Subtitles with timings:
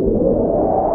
[0.00, 0.89] you